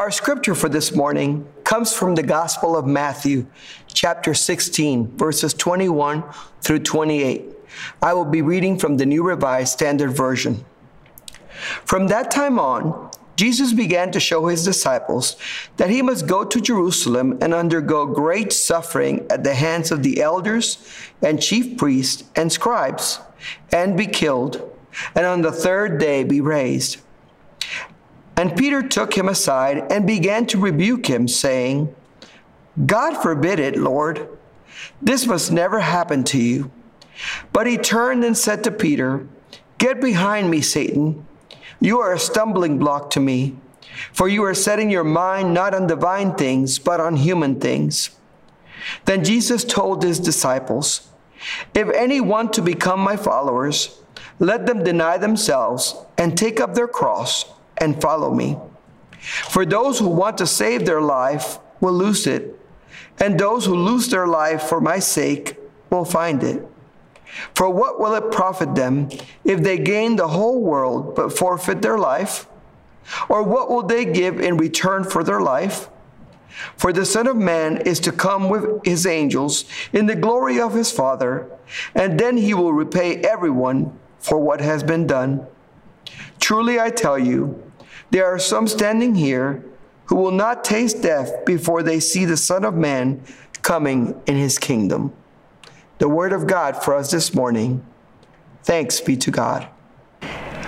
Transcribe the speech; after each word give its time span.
Our 0.00 0.10
scripture 0.10 0.54
for 0.54 0.70
this 0.70 0.96
morning 0.96 1.46
comes 1.62 1.92
from 1.92 2.14
the 2.14 2.22
Gospel 2.22 2.74
of 2.74 2.86
Matthew, 2.86 3.44
chapter 3.86 4.32
16, 4.32 5.18
verses 5.18 5.52
21 5.52 6.24
through 6.62 6.78
28. 6.78 7.44
I 8.00 8.14
will 8.14 8.24
be 8.24 8.40
reading 8.40 8.78
from 8.78 8.96
the 8.96 9.04
New 9.04 9.22
Revised 9.22 9.74
Standard 9.74 10.12
Version. 10.12 10.64
From 11.84 12.08
that 12.08 12.30
time 12.30 12.58
on, 12.58 13.10
Jesus 13.36 13.74
began 13.74 14.10
to 14.12 14.20
show 14.20 14.46
his 14.46 14.64
disciples 14.64 15.36
that 15.76 15.90
he 15.90 16.00
must 16.00 16.26
go 16.26 16.46
to 16.46 16.60
Jerusalem 16.62 17.36
and 17.42 17.52
undergo 17.52 18.06
great 18.06 18.54
suffering 18.54 19.26
at 19.28 19.44
the 19.44 19.54
hands 19.54 19.90
of 19.90 20.02
the 20.02 20.22
elders 20.22 20.78
and 21.20 21.42
chief 21.42 21.76
priests 21.76 22.24
and 22.34 22.50
scribes, 22.50 23.20
and 23.70 23.98
be 23.98 24.06
killed, 24.06 24.66
and 25.14 25.26
on 25.26 25.42
the 25.42 25.52
third 25.52 26.00
day 26.00 26.24
be 26.24 26.40
raised. 26.40 26.96
And 28.40 28.56
Peter 28.56 28.80
took 28.80 29.12
him 29.12 29.28
aside 29.28 29.92
and 29.92 30.06
began 30.06 30.46
to 30.46 30.58
rebuke 30.58 31.04
him, 31.04 31.28
saying, 31.28 31.94
God 32.86 33.20
forbid 33.20 33.60
it, 33.60 33.76
Lord. 33.76 34.30
This 35.02 35.26
must 35.26 35.52
never 35.52 35.80
happen 35.80 36.24
to 36.24 36.38
you. 36.38 36.70
But 37.52 37.66
he 37.66 37.76
turned 37.76 38.24
and 38.24 38.34
said 38.34 38.64
to 38.64 38.70
Peter, 38.70 39.28
Get 39.76 40.00
behind 40.00 40.50
me, 40.50 40.62
Satan. 40.62 41.26
You 41.80 42.00
are 42.00 42.14
a 42.14 42.18
stumbling 42.18 42.78
block 42.78 43.10
to 43.10 43.20
me, 43.20 43.56
for 44.10 44.26
you 44.26 44.42
are 44.44 44.54
setting 44.54 44.88
your 44.88 45.04
mind 45.04 45.52
not 45.52 45.74
on 45.74 45.86
divine 45.86 46.34
things, 46.34 46.78
but 46.78 46.98
on 46.98 47.16
human 47.16 47.60
things. 47.60 48.08
Then 49.04 49.22
Jesus 49.22 49.64
told 49.64 50.02
his 50.02 50.18
disciples, 50.18 51.10
If 51.74 51.90
any 51.90 52.22
want 52.22 52.54
to 52.54 52.62
become 52.62 53.00
my 53.00 53.18
followers, 53.18 54.00
let 54.38 54.64
them 54.64 54.82
deny 54.82 55.18
themselves 55.18 55.94
and 56.16 56.38
take 56.38 56.58
up 56.58 56.72
their 56.72 56.88
cross 56.88 57.44
and 57.80 58.00
follow 58.00 58.32
me. 58.32 58.56
For 59.20 59.66
those 59.66 59.98
who 59.98 60.08
want 60.08 60.38
to 60.38 60.46
save 60.46 60.86
their 60.86 61.00
life 61.00 61.58
will 61.80 61.92
lose 61.92 62.26
it, 62.26 62.58
and 63.18 63.38
those 63.38 63.66
who 63.66 63.74
lose 63.74 64.08
their 64.08 64.26
life 64.26 64.62
for 64.62 64.80
my 64.80 64.98
sake 64.98 65.56
will 65.90 66.04
find 66.04 66.42
it. 66.42 66.66
For 67.54 67.70
what 67.70 68.00
will 68.00 68.14
it 68.14 68.32
profit 68.32 68.74
them 68.74 69.08
if 69.44 69.62
they 69.62 69.78
gain 69.78 70.16
the 70.16 70.28
whole 70.28 70.60
world 70.60 71.14
but 71.14 71.36
forfeit 71.36 71.82
their 71.82 71.98
life? 71.98 72.46
Or 73.28 73.42
what 73.42 73.70
will 73.70 73.82
they 73.82 74.04
give 74.04 74.40
in 74.40 74.56
return 74.56 75.04
for 75.04 75.22
their 75.22 75.40
life? 75.40 75.88
For 76.76 76.92
the 76.92 77.04
Son 77.04 77.26
of 77.26 77.36
Man 77.36 77.78
is 77.78 78.00
to 78.00 78.12
come 78.12 78.48
with 78.48 78.84
his 78.84 79.06
angels 79.06 79.64
in 79.92 80.06
the 80.06 80.16
glory 80.16 80.60
of 80.60 80.74
his 80.74 80.90
Father, 80.90 81.46
and 81.94 82.18
then 82.18 82.36
he 82.36 82.54
will 82.54 82.72
repay 82.72 83.16
everyone 83.16 83.98
for 84.18 84.38
what 84.38 84.60
has 84.60 84.82
been 84.82 85.06
done. 85.06 85.46
Truly 86.40 86.80
I 86.80 86.90
tell 86.90 87.18
you, 87.18 87.62
there 88.10 88.26
are 88.26 88.38
some 88.38 88.66
standing 88.66 89.14
here 89.14 89.64
who 90.06 90.16
will 90.16 90.32
not 90.32 90.64
taste 90.64 91.02
death 91.02 91.44
before 91.44 91.82
they 91.82 92.00
see 92.00 92.24
the 92.24 92.36
Son 92.36 92.64
of 92.64 92.74
Man 92.74 93.22
coming 93.62 94.20
in 94.26 94.36
his 94.36 94.58
kingdom. 94.58 95.12
The 95.98 96.08
word 96.08 96.32
of 96.32 96.46
God 96.46 96.82
for 96.82 96.94
us 96.94 97.10
this 97.10 97.34
morning. 97.34 97.84
Thanks 98.64 99.00
be 99.00 99.16
to 99.18 99.30
God. 99.30 99.68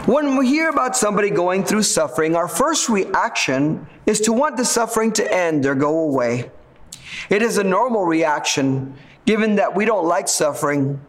When 0.07 0.37
we 0.37 0.49
hear 0.49 0.69
about 0.69 0.97
somebody 0.97 1.31
going 1.31 1.65
through 1.65 1.85
suffering, 1.85 2.35
our 2.35 2.49
first 2.49 2.89
reaction 2.89 3.87
is 4.07 4.21
to 4.23 4.33
want 4.33 4.57
the 4.57 4.65
suffering 4.65 5.13
to 5.13 5.35
end 5.35 5.65
or 5.65 5.75
go 5.75 6.01
away. 6.01 6.51
It 7.31 7.43
is 7.43 7.59
a 7.59 7.65
normal 7.65 8.05
reaction 8.05 8.95
given 9.27 9.57
that 9.57 9.75
we 9.75 9.85
don't 9.85 10.07
like 10.07 10.29
suffering. 10.29 11.01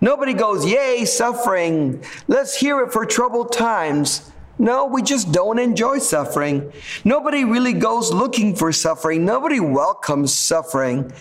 Nobody 0.00 0.34
goes, 0.34 0.66
Yay, 0.66 1.04
suffering! 1.04 2.04
Let's 2.28 2.56
hear 2.56 2.80
it 2.80 2.92
for 2.92 3.06
troubled 3.06 3.52
times. 3.52 4.30
No, 4.58 4.86
we 4.86 5.02
just 5.02 5.32
don't 5.32 5.58
enjoy 5.58 5.98
suffering. 5.98 6.72
Nobody 7.04 7.44
really 7.44 7.72
goes 7.72 8.12
looking 8.12 8.54
for 8.54 8.70
suffering. 8.70 9.24
Nobody 9.24 9.60
welcomes 9.60 10.32
suffering. 10.32 11.12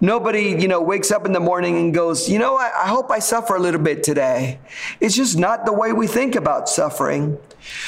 Nobody, 0.00 0.50
you 0.50 0.68
know, 0.68 0.80
wakes 0.80 1.10
up 1.10 1.26
in 1.26 1.32
the 1.32 1.40
morning 1.40 1.76
and 1.78 1.94
goes, 1.94 2.28
you 2.28 2.38
know, 2.38 2.56
I, 2.56 2.70
I 2.84 2.88
hope 2.88 3.10
I 3.10 3.18
suffer 3.18 3.56
a 3.56 3.60
little 3.60 3.80
bit 3.80 4.02
today. 4.02 4.58
It's 5.00 5.16
just 5.16 5.38
not 5.38 5.64
the 5.64 5.72
way 5.72 5.92
we 5.92 6.06
think 6.06 6.36
about 6.36 6.68
suffering. 6.68 7.38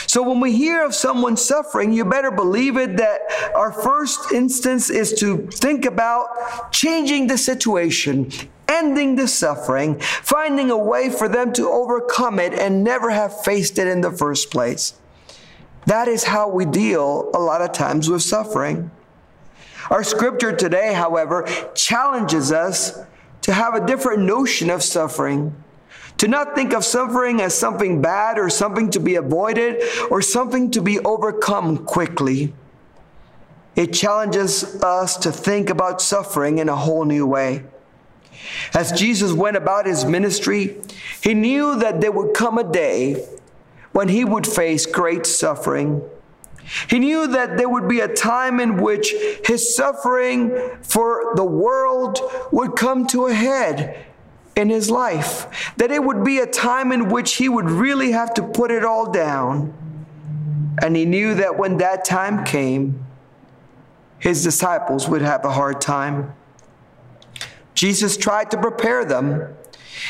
So 0.07 0.23
when 0.23 0.41
we 0.41 0.57
hear 0.57 0.85
of 0.85 0.95
someone 0.95 1.37
suffering, 1.37 1.93
you 1.93 2.05
better 2.05 2.31
believe 2.31 2.77
it 2.77 2.97
that 2.97 3.21
our 3.55 3.73
first 3.73 4.33
instance 4.33 4.89
is 4.89 5.13
to 5.21 5.47
think 5.49 5.85
about 5.85 6.73
changing 6.73 7.27
the 7.27 7.37
situation, 7.37 8.33
ending 8.69 9.17
the 9.17 9.29
suffering, 9.29 10.01
finding 10.01 10.71
a 10.71 10.77
way 10.77 11.11
for 11.11 11.29
them 11.29 11.53
to 11.55 11.69
overcome 11.69 12.39
it 12.39 12.53
and 12.53 12.83
never 12.83 13.11
have 13.11 13.43
faced 13.43 13.79
it 13.79 13.87
in 13.87 14.01
the 14.01 14.11
first 14.11 14.51
place. 14.51 14.95
That 15.87 16.09
is 16.09 16.25
how 16.25 16.49
we 16.49 16.65
deal 16.65 17.31
a 17.33 17.39
lot 17.39 17.63
of 17.63 17.73
times 17.73 18.11
with 18.11 18.23
suffering. 18.23 18.91
Our 19.91 20.03
scripture 20.03 20.55
today, 20.55 20.93
however, 20.93 21.47
challenges 21.75 22.51
us 22.51 22.99
to 23.43 23.53
have 23.53 23.75
a 23.75 23.87
different 23.87 24.25
notion 24.25 24.69
of 24.69 24.83
suffering. 24.83 25.55
To 26.19 26.29
not 26.29 26.55
think 26.55 26.73
of 26.73 26.85
suffering 26.85 27.41
as 27.41 27.57
something 27.57 28.03
bad 28.03 28.39
or 28.39 28.51
something 28.51 28.91
to 28.91 29.01
be 29.01 29.15
avoided 29.15 29.83
or 30.11 30.23
something 30.23 30.71
to 30.73 30.81
be 30.81 30.99
overcome 31.01 31.85
quickly. 31.85 32.53
It 33.77 33.93
challenges 33.93 34.83
us 34.83 35.19
to 35.19 35.31
think 35.31 35.69
about 35.69 36.01
suffering 36.01 36.59
in 36.59 36.69
a 36.69 36.75
whole 36.75 37.05
new 37.05 37.27
way. 37.27 37.65
As 38.75 38.93
Jesus 38.93 39.33
went 39.33 39.57
about 39.57 39.87
his 39.87 40.05
ministry, 40.05 40.77
he 41.23 41.35
knew 41.35 41.77
that 41.77 42.01
there 42.01 42.13
would 42.13 42.35
come 42.35 42.59
a 42.59 42.65
day 42.65 43.27
when 43.93 44.09
he 44.09 44.25
would 44.25 44.47
face 44.47 44.87
great 44.87 45.27
suffering. 45.27 46.03
He 46.89 46.99
knew 46.99 47.29
that 47.29 47.57
there 47.57 47.69
would 47.69 47.89
be 47.89 48.01
a 48.01 48.09
time 48.09 48.59
in 48.61 48.83
which 48.83 49.15
his 49.45 49.75
suffering 49.75 50.57
for 50.83 51.33
the 51.35 51.45
world 51.45 52.19
would 52.51 52.77
come 52.77 53.07
to 53.09 53.27
a 53.27 53.33
head 53.33 54.05
in 54.57 54.71
his 54.71 54.91
life, 54.91 55.73
that 55.77 55.91
it 55.91 56.03
would 56.03 56.25
be 56.25 56.39
a 56.39 56.47
time 56.47 56.91
in 56.91 57.09
which 57.11 57.35
he 57.35 57.49
would 57.49 57.71
really 57.71 58.13
have 58.13 58.33
to 58.35 58.43
put 58.43 58.71
it 58.71 58.85
all 58.85 59.11
down. 59.13 59.73
And 60.83 60.97
he 60.97 61.05
knew 61.05 61.35
that 61.35 61.59
when 61.59 61.77
that 61.79 62.05
time 62.05 62.45
came, 62.45 63.05
his 64.19 64.43
disciples 64.43 65.09
would 65.09 65.23
have 65.23 65.45
a 65.45 65.53
hard 65.53 65.81
time. 65.81 66.35
Jesus 67.77 68.17
tried 68.17 68.51
to 68.51 68.61
prepare 68.61 69.05
them. 69.05 69.55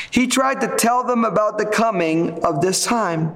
He 0.09 0.25
tried 0.25 0.61
to 0.61 0.75
tell 0.75 1.03
them 1.03 1.23
about 1.23 1.57
the 1.57 1.65
coming 1.65 2.43
of 2.43 2.61
this 2.61 2.85
time. 2.85 3.35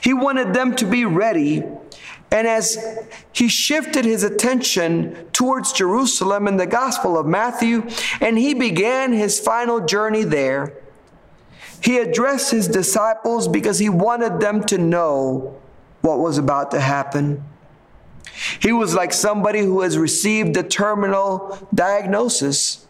He 0.00 0.14
wanted 0.14 0.54
them 0.54 0.74
to 0.76 0.86
be 0.86 1.04
ready. 1.04 1.62
And 2.30 2.46
as 2.46 2.78
he 3.32 3.48
shifted 3.48 4.06
his 4.06 4.22
attention 4.22 5.28
towards 5.32 5.72
Jerusalem 5.72 6.48
in 6.48 6.56
the 6.56 6.66
Gospel 6.66 7.18
of 7.18 7.26
Matthew, 7.26 7.86
and 8.20 8.38
he 8.38 8.54
began 8.54 9.12
his 9.12 9.38
final 9.38 9.84
journey 9.84 10.24
there, 10.24 10.72
he 11.82 11.98
addressed 11.98 12.52
his 12.52 12.68
disciples 12.68 13.48
because 13.48 13.80
he 13.80 13.88
wanted 13.88 14.40
them 14.40 14.62
to 14.64 14.78
know 14.78 15.60
what 16.00 16.20
was 16.20 16.38
about 16.38 16.70
to 16.70 16.80
happen. 16.80 17.44
He 18.60 18.72
was 18.72 18.94
like 18.94 19.12
somebody 19.12 19.60
who 19.60 19.80
has 19.80 19.98
received 19.98 20.56
a 20.56 20.62
terminal 20.62 21.68
diagnosis 21.74 22.86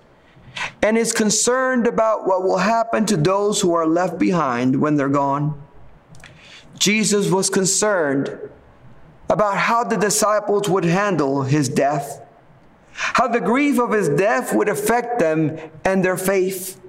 and 0.83 0.99
is 0.99 1.13
concerned 1.13 1.87
about 1.87 2.27
what 2.27 2.43
will 2.43 2.59
happen 2.59 3.07
to 3.07 3.17
those 3.17 3.61
who 3.61 3.75
are 3.75 3.87
left 3.87 4.19
behind 4.19 4.81
when 4.81 4.97
they're 4.97 5.09
gone. 5.09 5.61
Jesus 6.79 7.31
was 7.31 7.49
concerned 7.49 8.39
about 9.31 9.57
how 9.57 9.85
the 9.85 9.97
disciples 9.97 10.69
would 10.69 10.85
handle 10.85 11.43
his 11.43 11.69
death, 11.69 12.21
how 12.93 13.29
the 13.29 13.41
grief 13.41 13.79
of 13.79 13.93
his 13.93 14.09
death 14.09 14.55
would 14.55 14.69
affect 14.69 15.19
them 15.19 15.59
and 15.85 16.05
their 16.05 16.17
faith. 16.17 16.81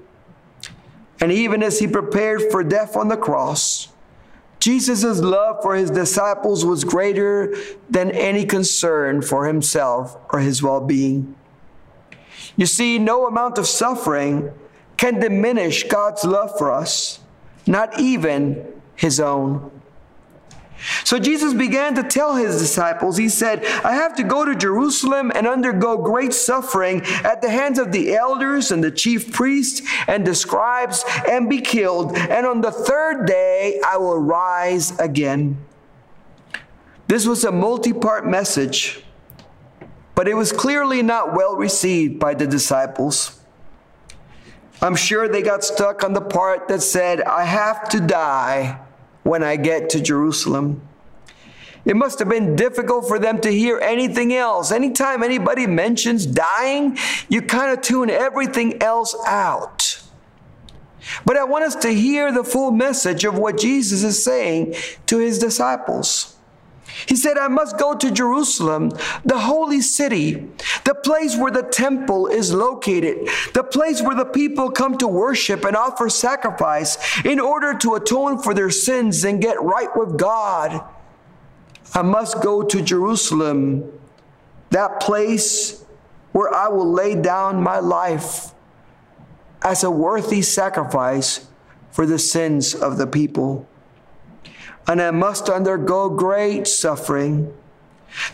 And 1.21 1.31
even 1.31 1.63
as 1.63 1.79
he 1.79 1.87
prepared 1.87 2.51
for 2.51 2.63
death 2.63 2.97
on 2.97 3.07
the 3.07 3.17
cross, 3.17 3.89
Jesus' 4.59 5.19
love 5.19 5.61
for 5.61 5.75
his 5.75 5.91
disciples 5.91 6.65
was 6.65 6.83
greater 6.83 7.53
than 7.89 8.11
any 8.11 8.45
concern 8.45 9.21
for 9.21 9.45
himself 9.45 10.17
or 10.31 10.39
his 10.39 10.63
well 10.63 10.81
being. 10.81 11.35
You 12.55 12.65
see, 12.65 12.99
no 12.99 13.27
amount 13.27 13.57
of 13.57 13.67
suffering 13.67 14.51
can 14.97 15.19
diminish 15.19 15.83
God's 15.83 16.23
love 16.23 16.57
for 16.57 16.71
us, 16.71 17.19
not 17.65 17.99
even 17.99 18.81
his 18.95 19.19
own. 19.19 19.71
So 21.05 21.17
Jesus 21.17 21.53
began 21.53 21.95
to 21.95 22.03
tell 22.03 22.35
his 22.35 22.59
disciples, 22.59 23.17
He 23.17 23.29
said, 23.29 23.65
I 23.85 23.93
have 23.93 24.15
to 24.15 24.23
go 24.23 24.43
to 24.43 24.55
Jerusalem 24.55 25.31
and 25.33 25.47
undergo 25.47 25.97
great 25.97 26.33
suffering 26.33 27.01
at 27.23 27.41
the 27.41 27.49
hands 27.49 27.79
of 27.79 27.91
the 27.91 28.15
elders 28.15 28.71
and 28.71 28.83
the 28.83 28.91
chief 28.91 29.31
priests 29.31 29.81
and 30.07 30.27
the 30.27 30.35
scribes 30.35 31.05
and 31.27 31.49
be 31.49 31.61
killed. 31.61 32.17
And 32.17 32.45
on 32.45 32.61
the 32.61 32.71
third 32.71 33.25
day 33.25 33.79
I 33.85 33.97
will 33.97 34.19
rise 34.19 34.97
again. 34.99 35.57
This 37.07 37.25
was 37.27 37.43
a 37.43 37.51
multi 37.51 37.93
part 37.93 38.27
message 38.27 39.02
but 40.15 40.27
it 40.27 40.35
was 40.35 40.51
clearly 40.51 41.01
not 41.01 41.33
well 41.33 41.55
received 41.55 42.19
by 42.19 42.33
the 42.33 42.47
disciples. 42.47 43.39
I'm 44.81 44.95
sure 44.95 45.27
they 45.27 45.41
got 45.41 45.63
stuck 45.63 46.03
on 46.03 46.13
the 46.13 46.21
part 46.21 46.67
that 46.67 46.81
said, 46.81 47.21
I 47.21 47.45
have 47.45 47.87
to 47.89 47.99
die 47.99 48.79
when 49.23 49.43
I 49.43 49.55
get 49.55 49.89
to 49.91 50.01
Jerusalem. 50.01 50.81
It 51.85 51.95
must 51.95 52.19
have 52.19 52.29
been 52.29 52.55
difficult 52.55 53.07
for 53.07 53.19
them 53.19 53.39
to 53.41 53.49
hear 53.49 53.79
anything 53.79 54.33
else. 54.33 54.71
Anytime 54.71 55.21
anybody 55.21 55.67
mentions 55.67 56.25
dying, 56.25 56.97
you 57.27 57.41
kind 57.41 57.71
of 57.71 57.81
tune 57.81 58.09
everything 58.09 58.81
else 58.81 59.15
out. 59.25 60.01
But 61.25 61.35
I 61.35 61.43
want 61.43 61.65
us 61.65 61.75
to 61.75 61.89
hear 61.89 62.31
the 62.31 62.43
full 62.43 62.71
message 62.71 63.25
of 63.25 63.37
what 63.37 63.57
Jesus 63.57 64.03
is 64.03 64.23
saying 64.23 64.75
to 65.07 65.17
his 65.17 65.39
disciples. 65.39 66.32
He 67.07 67.15
said, 67.15 67.37
I 67.37 67.47
must 67.47 67.77
go 67.77 67.95
to 67.95 68.11
Jerusalem, 68.11 68.91
the 69.25 69.39
holy 69.39 69.81
city, 69.81 70.49
the 70.83 70.93
place 70.93 71.37
where 71.37 71.51
the 71.51 71.63
temple 71.63 72.27
is 72.27 72.53
located, 72.53 73.27
the 73.53 73.63
place 73.63 74.01
where 74.01 74.15
the 74.15 74.25
people 74.25 74.71
come 74.71 74.97
to 74.97 75.07
worship 75.07 75.63
and 75.65 75.75
offer 75.75 76.09
sacrifice 76.09 76.97
in 77.25 77.39
order 77.39 77.73
to 77.79 77.95
atone 77.95 78.41
for 78.41 78.53
their 78.53 78.69
sins 78.69 79.23
and 79.23 79.41
get 79.41 79.61
right 79.61 79.89
with 79.95 80.17
God. 80.17 80.83
I 81.93 82.01
must 82.01 82.41
go 82.41 82.63
to 82.63 82.81
Jerusalem, 82.81 83.91
that 84.69 84.99
place 84.99 85.83
where 86.31 86.53
I 86.53 86.67
will 86.67 86.91
lay 86.91 87.15
down 87.15 87.61
my 87.61 87.79
life 87.79 88.53
as 89.61 89.83
a 89.83 89.91
worthy 89.91 90.41
sacrifice 90.41 91.47
for 91.91 92.05
the 92.05 92.19
sins 92.19 92.73
of 92.73 92.97
the 92.97 93.07
people 93.07 93.67
and 94.87 95.01
I 95.01 95.11
must 95.11 95.49
undergo 95.49 96.09
great 96.09 96.67
suffering. 96.67 97.53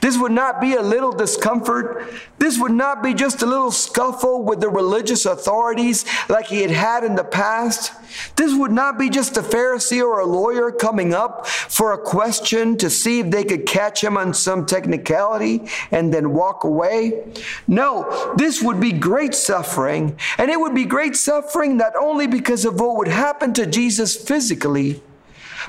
This 0.01 0.17
would 0.17 0.31
not 0.31 0.59
be 0.59 0.73
a 0.73 0.81
little 0.81 1.11
discomfort. 1.11 2.13
This 2.37 2.59
would 2.59 2.71
not 2.71 3.01
be 3.01 3.13
just 3.13 3.41
a 3.41 3.45
little 3.45 3.71
scuffle 3.71 4.43
with 4.43 4.59
the 4.59 4.69
religious 4.69 5.25
authorities 5.25 6.05
like 6.27 6.47
he 6.47 6.61
had 6.61 6.71
had 6.71 7.03
in 7.03 7.15
the 7.15 7.23
past. 7.23 7.93
This 8.35 8.53
would 8.53 8.71
not 8.71 8.97
be 8.97 9.09
just 9.09 9.37
a 9.37 9.41
Pharisee 9.41 10.01
or 10.01 10.19
a 10.19 10.25
lawyer 10.25 10.71
coming 10.71 11.13
up 11.13 11.47
for 11.47 11.93
a 11.93 11.97
question 11.97 12.77
to 12.77 12.89
see 12.89 13.19
if 13.19 13.29
they 13.29 13.43
could 13.43 13.65
catch 13.65 14.03
him 14.03 14.17
on 14.17 14.33
some 14.33 14.65
technicality 14.65 15.67
and 15.91 16.13
then 16.13 16.33
walk 16.33 16.63
away. 16.63 17.23
No, 17.67 18.33
this 18.35 18.61
would 18.61 18.79
be 18.79 18.91
great 18.91 19.33
suffering. 19.33 20.17
And 20.37 20.49
it 20.49 20.59
would 20.59 20.75
be 20.75 20.85
great 20.85 21.15
suffering 21.15 21.77
not 21.77 21.95
only 21.95 22.27
because 22.27 22.65
of 22.65 22.79
what 22.79 22.97
would 22.97 23.07
happen 23.07 23.53
to 23.53 23.65
Jesus 23.65 24.15
physically, 24.15 25.01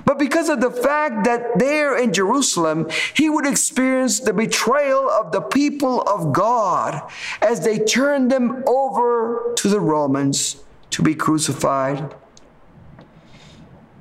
but 0.05 0.19
because 0.19 0.49
of 0.49 0.61
the 0.61 0.71
fact 0.71 1.25
that 1.25 1.59
there 1.59 1.97
in 1.97 2.13
Jerusalem, 2.13 2.89
he 3.15 3.29
would 3.29 3.47
experience 3.47 4.21
the 4.21 4.33
betrayal 4.33 5.09
of 5.11 5.33
the 5.33 5.41
people 5.41 6.03
of 6.03 6.33
God 6.33 7.03
as 7.43 7.65
they 7.65 7.79
turned 7.79 8.31
them 8.31 8.63
over 8.67 9.53
to 9.57 9.69
the 9.69 9.81
Romans 9.81 10.63
to 10.91 11.03
be 11.03 11.15
crucified. 11.15 12.15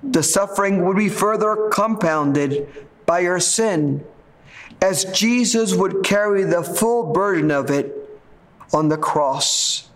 The 0.03 0.23
suffering 0.23 0.85
would 0.85 0.97
be 0.97 1.09
further 1.09 1.69
compounded 1.71 2.67
by 3.05 3.19
your 3.19 3.39
sin 3.39 4.05
as 4.81 5.05
Jesus 5.05 5.75
would 5.75 6.03
carry 6.03 6.43
the 6.43 6.63
full 6.63 7.11
burden 7.11 7.51
of 7.51 7.69
it 7.69 7.95
on 8.73 8.89
the 8.89 8.97
cross. 8.97 9.89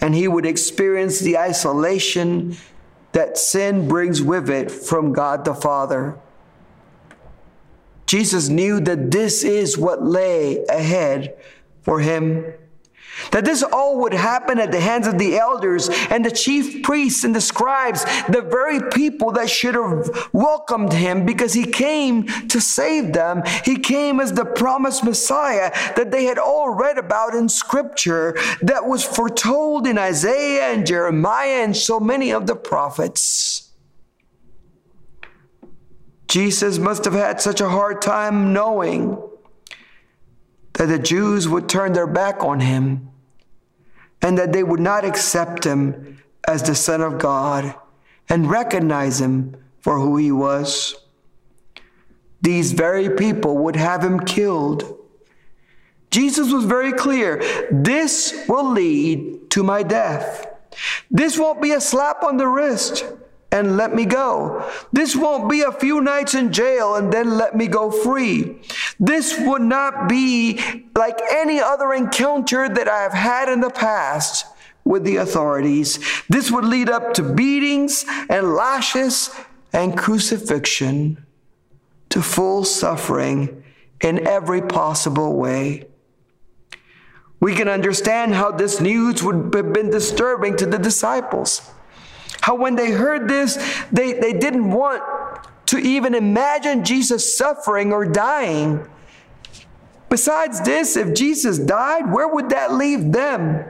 And 0.00 0.14
he 0.14 0.28
would 0.28 0.46
experience 0.46 1.20
the 1.20 1.38
isolation 1.38 2.56
that 3.12 3.38
sin 3.38 3.88
brings 3.88 4.22
with 4.22 4.50
it 4.50 4.70
from 4.70 5.12
God 5.12 5.44
the 5.44 5.54
Father. 5.54 6.18
Jesus 8.06 8.48
knew 8.48 8.80
that 8.80 9.10
this 9.10 9.44
is 9.44 9.76
what 9.76 10.02
lay 10.02 10.64
ahead 10.66 11.36
for 11.82 12.00
him. 12.00 12.54
That 13.32 13.44
this 13.44 13.62
all 13.62 13.98
would 14.00 14.14
happen 14.14 14.58
at 14.58 14.72
the 14.72 14.80
hands 14.80 15.06
of 15.06 15.18
the 15.18 15.36
elders 15.36 15.88
and 16.10 16.24
the 16.24 16.30
chief 16.30 16.82
priests 16.82 17.24
and 17.24 17.34
the 17.34 17.40
scribes, 17.40 18.04
the 18.28 18.42
very 18.42 18.80
people 18.90 19.32
that 19.32 19.50
should 19.50 19.74
have 19.74 20.28
welcomed 20.32 20.92
him 20.92 21.26
because 21.26 21.52
he 21.52 21.64
came 21.64 22.26
to 22.48 22.60
save 22.60 23.12
them. 23.12 23.42
He 23.64 23.76
came 23.76 24.20
as 24.20 24.32
the 24.32 24.44
promised 24.44 25.04
Messiah 25.04 25.70
that 25.96 26.10
they 26.10 26.24
had 26.24 26.38
all 26.38 26.70
read 26.70 26.98
about 26.98 27.34
in 27.34 27.48
scripture 27.48 28.36
that 28.62 28.86
was 28.86 29.04
foretold 29.04 29.86
in 29.86 29.98
Isaiah 29.98 30.72
and 30.72 30.86
Jeremiah 30.86 31.62
and 31.62 31.76
so 31.76 32.00
many 32.00 32.32
of 32.32 32.46
the 32.46 32.56
prophets. 32.56 33.70
Jesus 36.28 36.78
must 36.78 37.04
have 37.04 37.14
had 37.14 37.40
such 37.40 37.60
a 37.60 37.70
hard 37.70 38.02
time 38.02 38.52
knowing 38.52 39.18
that 40.74 40.86
the 40.86 40.98
Jews 40.98 41.48
would 41.48 41.68
turn 41.68 41.94
their 41.94 42.06
back 42.06 42.42
on 42.42 42.60
him 42.60 43.07
and 44.22 44.38
that 44.38 44.52
they 44.52 44.62
would 44.62 44.80
not 44.80 45.04
accept 45.04 45.64
him 45.64 46.22
as 46.46 46.62
the 46.62 46.74
Son 46.74 47.00
of 47.00 47.18
God 47.18 47.74
and 48.28 48.50
recognize 48.50 49.20
him 49.20 49.56
for 49.80 49.98
who 49.98 50.16
he 50.16 50.32
was. 50.32 50.96
These 52.40 52.72
very 52.72 53.10
people 53.10 53.58
would 53.58 53.76
have 53.76 54.02
him 54.02 54.20
killed. 54.20 54.96
Jesus 56.10 56.52
was 56.52 56.64
very 56.64 56.92
clear 56.92 57.42
this 57.70 58.44
will 58.48 58.70
lead 58.70 59.50
to 59.50 59.62
my 59.62 59.82
death. 59.82 60.46
This 61.10 61.38
won't 61.38 61.60
be 61.60 61.72
a 61.72 61.80
slap 61.80 62.22
on 62.22 62.36
the 62.36 62.46
wrist 62.46 63.04
and 63.50 63.76
let 63.76 63.94
me 63.94 64.04
go. 64.04 64.70
This 64.92 65.16
won't 65.16 65.50
be 65.50 65.62
a 65.62 65.72
few 65.72 66.00
nights 66.00 66.34
in 66.34 66.52
jail 66.52 66.94
and 66.94 67.12
then 67.12 67.36
let 67.36 67.56
me 67.56 67.66
go 67.66 67.90
free. 67.90 68.60
This 69.00 69.38
would 69.38 69.62
not 69.62 70.08
be 70.08 70.60
like 70.96 71.18
any 71.30 71.60
other 71.60 71.92
encounter 71.92 72.68
that 72.68 72.88
I 72.88 73.02
have 73.02 73.12
had 73.12 73.48
in 73.48 73.60
the 73.60 73.70
past 73.70 74.46
with 74.84 75.04
the 75.04 75.16
authorities. 75.16 75.98
This 76.28 76.50
would 76.50 76.64
lead 76.64 76.88
up 76.88 77.14
to 77.14 77.22
beatings 77.22 78.04
and 78.28 78.54
lashes 78.54 79.30
and 79.72 79.96
crucifixion, 79.96 81.24
to 82.08 82.22
full 82.22 82.64
suffering 82.64 83.62
in 84.00 84.26
every 84.26 84.62
possible 84.62 85.36
way. 85.36 85.84
We 87.38 87.54
can 87.54 87.68
understand 87.68 88.34
how 88.34 88.50
this 88.50 88.80
news 88.80 89.22
would 89.22 89.54
have 89.54 89.72
been 89.72 89.90
disturbing 89.90 90.56
to 90.56 90.66
the 90.66 90.78
disciples. 90.78 91.70
How 92.40 92.54
when 92.54 92.76
they 92.76 92.90
heard 92.90 93.28
this, 93.28 93.56
they, 93.92 94.14
they 94.14 94.32
didn't 94.32 94.70
want 94.70 95.02
to 95.68 95.78
even 95.78 96.14
imagine 96.14 96.82
Jesus 96.82 97.36
suffering 97.36 97.92
or 97.92 98.06
dying. 98.06 98.88
Besides 100.08 100.62
this, 100.62 100.96
if 100.96 101.14
Jesus 101.14 101.58
died, 101.58 102.10
where 102.10 102.26
would 102.26 102.48
that 102.48 102.72
leave 102.72 103.12
them? 103.12 103.64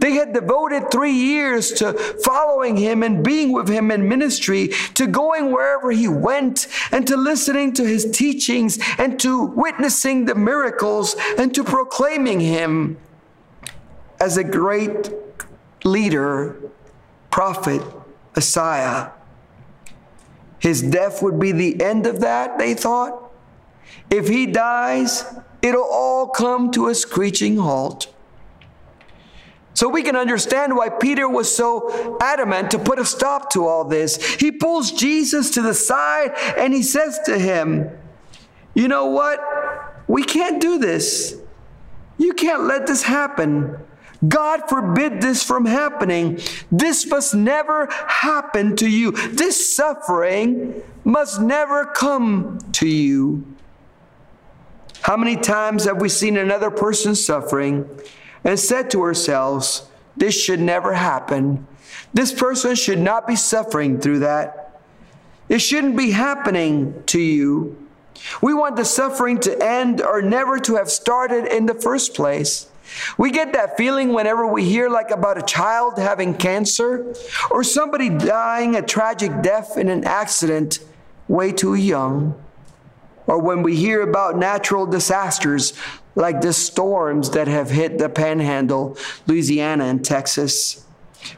They 0.00 0.12
had 0.12 0.34
devoted 0.34 0.90
three 0.90 1.12
years 1.12 1.72
to 1.72 1.94
following 1.94 2.76
him 2.76 3.02
and 3.02 3.24
being 3.24 3.52
with 3.52 3.68
him 3.68 3.90
in 3.90 4.06
ministry, 4.06 4.68
to 4.94 5.06
going 5.06 5.50
wherever 5.50 5.90
he 5.90 6.08
went, 6.08 6.66
and 6.92 7.06
to 7.06 7.16
listening 7.16 7.72
to 7.74 7.84
his 7.84 8.10
teachings, 8.10 8.78
and 8.98 9.18
to 9.20 9.46
witnessing 9.46 10.26
the 10.26 10.34
miracles, 10.34 11.16
and 11.38 11.54
to 11.54 11.64
proclaiming 11.64 12.40
him 12.40 12.98
as 14.20 14.36
a 14.36 14.44
great 14.44 15.10
leader, 15.84 16.56
prophet, 17.30 17.80
Messiah. 18.36 19.12
His 20.60 20.82
death 20.82 21.22
would 21.22 21.40
be 21.40 21.52
the 21.52 21.82
end 21.82 22.06
of 22.06 22.20
that, 22.20 22.58
they 22.58 22.74
thought. 22.74 23.32
If 24.10 24.28
he 24.28 24.46
dies, 24.46 25.24
it'll 25.62 25.82
all 25.90 26.28
come 26.28 26.70
to 26.72 26.88
a 26.88 26.94
screeching 26.94 27.56
halt. 27.56 28.12
So 29.72 29.88
we 29.88 30.02
can 30.02 30.16
understand 30.16 30.76
why 30.76 30.90
Peter 30.90 31.28
was 31.28 31.54
so 31.54 32.18
adamant 32.20 32.70
to 32.72 32.78
put 32.78 32.98
a 32.98 33.04
stop 33.04 33.50
to 33.52 33.66
all 33.66 33.84
this. 33.84 34.34
He 34.34 34.52
pulls 34.52 34.92
Jesus 34.92 35.50
to 35.52 35.62
the 35.62 35.74
side 35.74 36.32
and 36.58 36.74
he 36.74 36.82
says 36.82 37.18
to 37.24 37.38
him, 37.38 37.88
You 38.74 38.88
know 38.88 39.06
what? 39.06 39.40
We 40.06 40.22
can't 40.24 40.60
do 40.60 40.78
this. 40.78 41.36
You 42.18 42.34
can't 42.34 42.64
let 42.64 42.86
this 42.86 43.02
happen. 43.02 43.78
God 44.26 44.68
forbid 44.68 45.20
this 45.20 45.42
from 45.42 45.64
happening. 45.64 46.40
This 46.70 47.06
must 47.06 47.34
never 47.34 47.86
happen 47.90 48.76
to 48.76 48.88
you. 48.88 49.12
This 49.12 49.74
suffering 49.74 50.82
must 51.04 51.40
never 51.40 51.86
come 51.86 52.58
to 52.72 52.86
you. 52.86 53.44
How 55.02 55.16
many 55.16 55.36
times 55.36 55.84
have 55.84 56.00
we 56.00 56.10
seen 56.10 56.36
another 56.36 56.70
person 56.70 57.14
suffering 57.14 57.88
and 58.44 58.58
said 58.58 58.90
to 58.90 59.00
ourselves, 59.00 59.88
This 60.16 60.38
should 60.38 60.60
never 60.60 60.92
happen. 60.92 61.66
This 62.12 62.32
person 62.32 62.74
should 62.74 62.98
not 62.98 63.26
be 63.26 63.36
suffering 63.36 64.00
through 64.00 64.20
that. 64.20 64.80
It 65.48 65.60
shouldn't 65.60 65.96
be 65.96 66.10
happening 66.10 67.02
to 67.06 67.20
you. 67.20 67.76
We 68.42 68.52
want 68.52 68.76
the 68.76 68.84
suffering 68.84 69.40
to 69.40 69.64
end 69.64 70.02
or 70.02 70.20
never 70.20 70.58
to 70.60 70.76
have 70.76 70.90
started 70.90 71.46
in 71.46 71.66
the 71.66 71.74
first 71.74 72.14
place. 72.14 72.68
We 73.18 73.30
get 73.30 73.52
that 73.52 73.76
feeling 73.76 74.12
whenever 74.12 74.46
we 74.46 74.64
hear 74.64 74.88
like 74.88 75.10
about 75.10 75.38
a 75.38 75.42
child 75.42 75.98
having 75.98 76.34
cancer 76.34 77.14
or 77.50 77.62
somebody 77.62 78.08
dying 78.08 78.76
a 78.76 78.82
tragic 78.82 79.42
death 79.42 79.76
in 79.76 79.88
an 79.88 80.04
accident 80.04 80.80
way 81.28 81.52
too 81.52 81.74
young. 81.74 82.42
Or 83.26 83.38
when 83.38 83.62
we 83.62 83.76
hear 83.76 84.02
about 84.02 84.36
natural 84.36 84.86
disasters 84.86 85.72
like 86.14 86.40
the 86.40 86.52
storms 86.52 87.30
that 87.30 87.46
have 87.46 87.70
hit 87.70 87.98
the 87.98 88.08
panhandle, 88.08 88.96
Louisiana 89.26 89.84
and 89.84 90.04
Texas. 90.04 90.84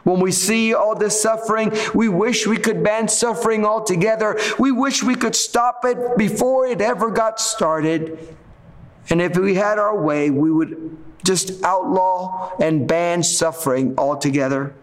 When 0.04 0.21
we 0.21 0.32
see 0.32 0.75
all 0.75 0.94
this 0.94 1.21
suffering, 1.21 1.73
we 1.94 2.09
wish 2.09 2.47
we 2.47 2.56
could 2.56 2.82
ban 2.82 3.09
suffering 3.09 3.66
altogether. 3.66 4.38
We 4.59 4.73
wish 4.73 5.02
we 5.02 5.16
could 5.16 5.35
stop 5.35 5.85
it 5.85 6.16
before 6.16 6.66
it 6.66 6.80
ever 6.80 7.11
got 7.11 7.40
started. 7.40 8.37
And 9.11 9.21
if 9.21 9.37
we 9.37 9.54
had 9.54 9.78
our 9.78 10.00
way, 10.00 10.30
we 10.30 10.50
would 10.50 10.97
just 11.25 11.62
outlaw 11.64 12.52
and 12.61 12.87
ban 12.87 13.23
suffering 13.23 13.95
altogether. 13.99 14.75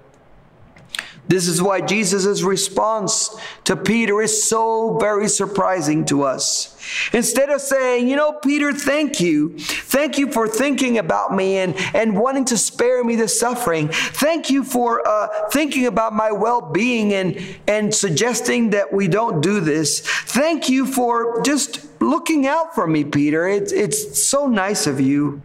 This 1.29 1.47
is 1.47 1.61
why 1.61 1.81
Jesus' 1.81 2.41
response 2.41 3.39
to 3.65 3.75
Peter 3.75 4.19
is 4.19 4.49
so 4.49 4.97
very 4.97 5.27
surprising 5.27 6.03
to 6.05 6.23
us. 6.23 6.75
Instead 7.13 7.51
of 7.51 7.61
saying, 7.61 8.07
you 8.07 8.15
know, 8.15 8.33
Peter, 8.33 8.73
thank 8.73 9.21
you. 9.21 9.55
Thank 9.59 10.17
you 10.17 10.31
for 10.31 10.47
thinking 10.47 10.97
about 10.97 11.35
me 11.35 11.57
and, 11.57 11.75
and 11.93 12.17
wanting 12.17 12.45
to 12.45 12.57
spare 12.57 13.03
me 13.03 13.15
the 13.15 13.27
suffering. 13.27 13.89
Thank 13.89 14.49
you 14.49 14.63
for 14.63 15.07
uh, 15.07 15.49
thinking 15.49 15.85
about 15.85 16.13
my 16.13 16.31
well 16.31 16.61
being 16.61 17.13
and, 17.13 17.39
and 17.67 17.93
suggesting 17.93 18.71
that 18.71 18.91
we 18.91 19.07
don't 19.07 19.39
do 19.39 19.59
this. 19.59 19.99
Thank 19.99 20.67
you 20.67 20.87
for 20.87 21.43
just 21.43 21.85
looking 22.01 22.47
out 22.47 22.73
for 22.73 22.87
me, 22.87 23.03
Peter. 23.03 23.47
It's, 23.47 23.71
it's 23.71 24.27
so 24.27 24.47
nice 24.47 24.87
of 24.87 24.99
you. 24.99 25.43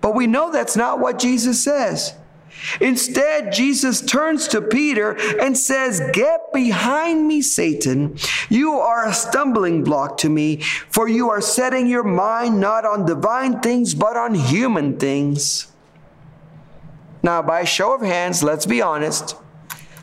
But 0.00 0.14
we 0.14 0.26
know 0.26 0.50
that's 0.50 0.76
not 0.76 0.98
what 0.98 1.18
Jesus 1.18 1.62
says. 1.62 2.14
Instead, 2.80 3.52
Jesus 3.52 4.00
turns 4.02 4.48
to 4.48 4.60
Peter 4.60 5.16
and 5.40 5.56
says, 5.56 6.02
Get 6.12 6.52
behind 6.52 7.26
me, 7.26 7.42
Satan. 7.42 8.18
You 8.48 8.72
are 8.74 9.06
a 9.06 9.14
stumbling 9.14 9.82
block 9.82 10.18
to 10.18 10.28
me, 10.28 10.60
for 10.88 11.08
you 11.08 11.30
are 11.30 11.40
setting 11.40 11.86
your 11.86 12.04
mind 12.04 12.60
not 12.60 12.84
on 12.84 13.06
divine 13.06 13.60
things, 13.60 13.94
but 13.94 14.16
on 14.16 14.34
human 14.34 14.98
things. 14.98 15.68
Now, 17.22 17.42
by 17.42 17.64
show 17.64 17.94
of 17.94 18.02
hands, 18.02 18.42
let's 18.42 18.66
be 18.66 18.82
honest. 18.82 19.36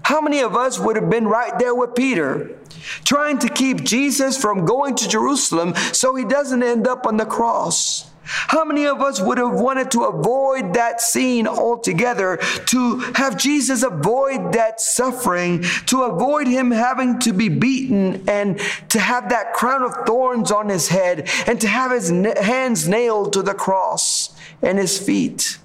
How 0.04 0.22
many 0.22 0.39
of 0.39 0.56
us 0.56 0.80
would 0.80 0.96
have 0.96 1.10
been 1.10 1.27
right 1.27 1.58
there 1.60 1.75
with 1.75 1.96
Peter, 1.96 2.58
trying 3.04 3.39
to 3.39 3.50
keep 3.50 3.84
Jesus 3.84 4.39
from 4.39 4.66
going 4.66 4.96
to 4.96 5.10
Jerusalem 5.10 5.75
so 5.92 6.16
he 6.16 6.24
doesn't 6.24 6.63
end 6.63 6.88
up 6.88 7.06
on 7.06 7.18
the 7.18 7.25
cross? 7.25 8.10
How 8.28 8.66
many 8.66 8.86
of 8.86 9.02
us 9.02 9.22
would 9.22 9.38
have 9.38 9.54
wanted 9.54 9.92
to 9.92 10.04
avoid 10.04 10.74
that 10.74 11.02
scene 11.02 11.48
altogether, 11.48 12.38
to 12.68 13.00
have 13.16 13.38
Jesus 13.38 13.84
avoid 13.84 14.54
that 14.54 14.82
suffering, 14.82 15.64
to 15.88 16.04
avoid 16.04 16.48
him 16.48 16.72
having 16.72 17.20
to 17.20 17.34
be 17.34 17.50
beaten 17.50 18.28
and 18.28 18.60
to 18.90 19.00
have 19.00 19.30
that 19.30 19.54
crown 19.54 19.82
of 19.82 19.94
thorns 20.06 20.52
on 20.52 20.70
his 20.70 20.90
head 20.90 21.30
and 21.48 21.60
to 21.62 21.68
have 21.68 21.92
his 21.92 22.10
hands 22.10 22.88
nailed 22.88 23.34
to 23.34 23.42
the 23.42 23.54
cross 23.54 24.36
and 24.62 24.78
his 24.78 24.98
feet? 24.98 25.60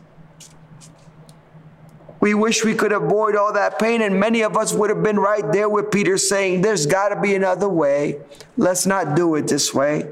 We 2.22 2.34
wish 2.34 2.64
we 2.64 2.76
could 2.76 2.92
avoid 2.92 3.34
all 3.34 3.52
that 3.54 3.80
pain, 3.80 4.00
and 4.00 4.20
many 4.20 4.42
of 4.42 4.56
us 4.56 4.72
would 4.72 4.90
have 4.90 5.02
been 5.02 5.18
right 5.18 5.42
there 5.52 5.68
with 5.68 5.90
Peter 5.90 6.16
saying, 6.16 6.62
There's 6.62 6.86
got 6.86 7.08
to 7.08 7.20
be 7.20 7.34
another 7.34 7.68
way. 7.68 8.20
Let's 8.56 8.86
not 8.86 9.16
do 9.16 9.34
it 9.34 9.48
this 9.48 9.74
way. 9.74 10.08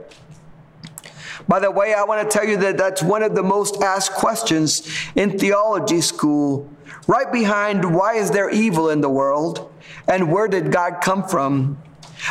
By 1.51 1.59
the 1.59 1.69
way, 1.69 1.95
I 1.95 2.05
want 2.05 2.23
to 2.23 2.39
tell 2.39 2.49
you 2.49 2.57
that 2.59 2.79
that's 2.79 3.03
one 3.03 3.25
of 3.25 3.35
the 3.35 3.43
most 3.43 3.83
asked 3.83 4.13
questions 4.13 4.89
in 5.17 5.37
theology 5.37 6.01
school, 6.01 6.71
right 7.09 7.33
behind 7.33 7.93
why 7.93 8.15
is 8.15 8.31
there 8.31 8.49
evil 8.51 8.89
in 8.89 9.01
the 9.01 9.09
world 9.11 9.69
and 10.07 10.31
where 10.31 10.47
did 10.47 10.71
God 10.71 11.01
come 11.03 11.25
from? 11.25 11.77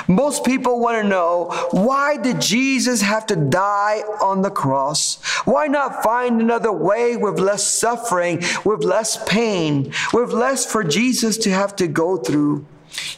Most 0.07 0.45
people 0.45 0.79
want 0.79 1.01
to 1.01 1.07
know 1.07 1.49
why 1.71 2.15
did 2.15 2.39
Jesus 2.39 3.01
have 3.01 3.25
to 3.25 3.35
die 3.35 4.03
on 4.21 4.41
the 4.41 4.49
cross? 4.49 5.21
Why 5.43 5.67
not 5.67 6.01
find 6.01 6.39
another 6.39 6.71
way 6.71 7.17
with 7.17 7.39
less 7.39 7.67
suffering, 7.67 8.41
with 8.63 8.85
less 8.85 9.21
pain, 9.27 9.91
with 10.13 10.31
less 10.31 10.65
for 10.65 10.81
Jesus 10.81 11.37
to 11.39 11.49
have 11.49 11.75
to 11.75 11.87
go 11.87 12.15
through? 12.15 12.65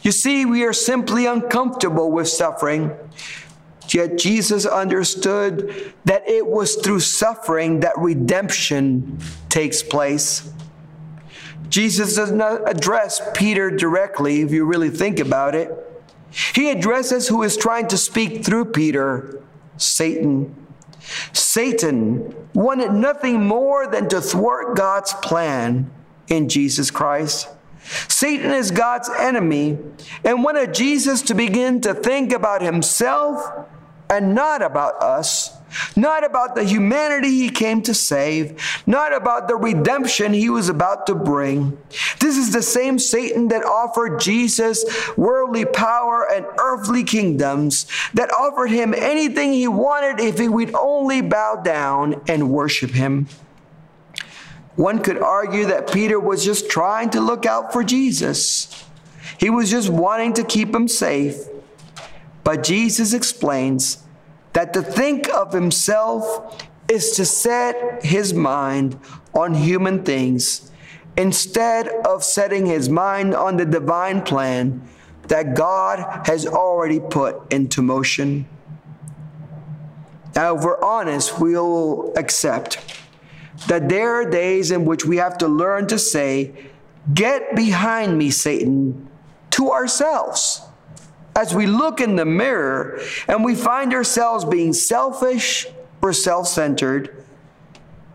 You 0.02 0.10
see, 0.10 0.44
we 0.44 0.64
are 0.64 0.72
simply 0.72 1.26
uncomfortable 1.26 2.10
with 2.10 2.26
suffering. 2.26 2.90
Yet 3.94 4.16
Jesus 4.16 4.64
understood 4.64 5.92
that 6.04 6.28
it 6.28 6.46
was 6.46 6.76
through 6.76 7.00
suffering 7.00 7.80
that 7.80 7.96
redemption 7.98 9.18
takes 9.48 9.82
place. 9.82 10.50
Jesus 11.68 12.16
does 12.16 12.30
not 12.30 12.68
address 12.68 13.20
Peter 13.34 13.70
directly, 13.70 14.42
if 14.42 14.50
you 14.50 14.64
really 14.64 14.90
think 14.90 15.18
about 15.20 15.54
it. 15.54 15.70
He 16.54 16.70
addresses 16.70 17.28
who 17.28 17.42
is 17.42 17.56
trying 17.56 17.88
to 17.88 17.96
speak 17.96 18.44
through 18.44 18.66
Peter 18.66 19.42
Satan. 19.76 20.54
Satan 21.32 22.34
wanted 22.54 22.92
nothing 22.92 23.44
more 23.44 23.86
than 23.86 24.08
to 24.08 24.20
thwart 24.20 24.76
God's 24.76 25.12
plan 25.14 25.90
in 26.28 26.48
Jesus 26.48 26.90
Christ. 26.90 27.48
Satan 28.08 28.52
is 28.52 28.70
God's 28.70 29.10
enemy 29.18 29.78
and 30.24 30.44
wanted 30.44 30.72
Jesus 30.72 31.20
to 31.22 31.34
begin 31.34 31.80
to 31.82 31.92
think 31.92 32.32
about 32.32 32.62
himself 32.62 33.66
and 34.12 34.34
not 34.34 34.60
about 34.60 35.02
us, 35.02 35.56
not 35.96 36.22
about 36.22 36.54
the 36.54 36.64
humanity 36.64 37.30
he 37.30 37.48
came 37.48 37.80
to 37.80 37.94
save, 37.94 38.60
not 38.86 39.14
about 39.14 39.48
the 39.48 39.56
redemption 39.56 40.34
he 40.34 40.50
was 40.50 40.68
about 40.68 41.06
to 41.06 41.14
bring. 41.14 41.78
This 42.20 42.36
is 42.36 42.52
the 42.52 42.62
same 42.62 42.98
Satan 42.98 43.48
that 43.48 43.64
offered 43.64 44.20
Jesus 44.20 44.84
worldly 45.16 45.64
power 45.64 46.30
and 46.30 46.44
earthly 46.60 47.04
kingdoms, 47.04 47.86
that 48.12 48.30
offered 48.32 48.70
him 48.70 48.92
anything 48.92 49.54
he 49.54 49.66
wanted 49.66 50.20
if 50.20 50.38
he 50.38 50.48
would 50.48 50.74
only 50.74 51.22
bow 51.22 51.62
down 51.64 52.20
and 52.28 52.50
worship 52.50 52.90
him. 52.90 53.28
One 54.76 55.02
could 55.02 55.18
argue 55.18 55.66
that 55.66 55.90
Peter 55.90 56.20
was 56.20 56.44
just 56.44 56.68
trying 56.68 57.08
to 57.10 57.20
look 57.20 57.46
out 57.46 57.72
for 57.72 57.82
Jesus. 57.82 58.84
He 59.38 59.48
was 59.48 59.70
just 59.70 59.88
wanting 59.88 60.34
to 60.34 60.44
keep 60.44 60.74
him 60.74 60.86
safe. 60.86 61.48
But 62.44 62.64
Jesus 62.64 63.12
explains 63.12 64.01
that 64.52 64.72
to 64.74 64.82
think 64.82 65.28
of 65.30 65.52
himself 65.52 66.66
is 66.88 67.12
to 67.12 67.24
set 67.24 68.04
his 68.04 68.34
mind 68.34 68.98
on 69.34 69.54
human 69.54 70.02
things 70.02 70.70
instead 71.16 71.88
of 72.06 72.24
setting 72.24 72.66
his 72.66 72.88
mind 72.88 73.34
on 73.34 73.56
the 73.56 73.64
divine 73.64 74.22
plan 74.22 74.86
that 75.28 75.54
God 75.54 76.26
has 76.26 76.46
already 76.46 77.00
put 77.00 77.52
into 77.52 77.80
motion. 77.82 78.46
Now, 80.34 80.56
if 80.56 80.64
we're 80.64 80.82
honest, 80.82 81.38
we'll 81.38 82.12
accept 82.16 82.78
that 83.68 83.88
there 83.88 84.14
are 84.14 84.28
days 84.28 84.70
in 84.70 84.84
which 84.84 85.04
we 85.04 85.18
have 85.18 85.38
to 85.38 85.48
learn 85.48 85.86
to 85.88 85.98
say, 85.98 86.52
Get 87.12 87.54
behind 87.54 88.16
me, 88.16 88.30
Satan, 88.30 89.08
to 89.50 89.70
ourselves 89.70 90.62
as 91.34 91.54
we 91.54 91.66
look 91.66 92.00
in 92.00 92.16
the 92.16 92.24
mirror 92.24 93.00
and 93.28 93.44
we 93.44 93.54
find 93.54 93.94
ourselves 93.94 94.44
being 94.44 94.72
selfish 94.72 95.66
or 96.00 96.12
self 96.12 96.48
centered, 96.48 97.24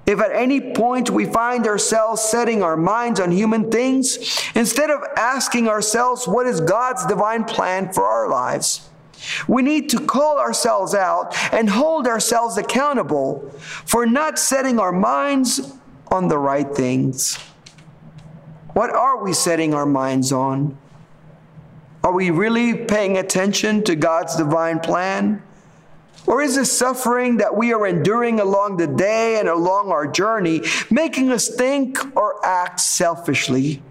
if 0.06 0.22
at 0.22 0.32
any 0.32 0.74
point 0.74 1.10
we 1.10 1.26
find 1.26 1.68
ourselves 1.68 2.22
setting 2.22 2.64
our 2.64 2.78
minds 2.78 3.20
on 3.20 3.32
human 3.32 3.70
things, 3.70 4.40
instead 4.56 4.90
of 4.90 5.02
asking 5.18 5.68
ourselves 5.68 6.28
what 6.28 6.48
is 6.48 6.62
God's 6.62 7.06
divine 7.06 7.44
plan 7.44 7.92
for 7.92 8.06
our 8.06 8.30
lives, 8.30 8.90
we 9.48 9.62
need 9.62 9.90
to 9.90 10.00
call 10.00 10.40
ourselves 10.40 10.94
out 10.94 11.36
and 11.52 11.70
hold 11.70 12.08
ourselves 12.08 12.58
accountable 12.58 13.50
for 13.60 14.06
not 14.06 14.40
setting 14.40 14.80
our 14.80 14.94
minds 14.94 15.74
on 16.10 16.30
the 16.30 16.38
right 16.38 16.74
things. 16.74 17.36
What 18.74 18.92
are 18.92 19.22
we 19.22 19.34
setting 19.34 19.74
our 19.74 19.86
minds 19.86 20.32
on? 20.32 20.78
Are 22.04 22.14
we 22.14 22.30
really 22.30 22.74
paying 22.74 23.18
attention 23.18 23.84
to 23.84 23.96
God's 23.96 24.36
divine 24.36 24.80
plan? 24.80 25.42
Or 26.26 26.42
is 26.42 26.56
the 26.56 26.66
suffering 26.66 27.38
that 27.38 27.56
we 27.56 27.74
are 27.74 27.88
enduring 27.88 28.40
along 28.40 28.78
the 28.78 28.88
day 28.88 29.40
and 29.40 29.48
along 29.48 29.92
our 29.92 30.06
journey 30.06 30.62
making 30.92 31.32
us 31.32 31.48
think 31.48 31.98
or 32.18 32.46
act 32.46 32.82
selfishly? 32.82 33.82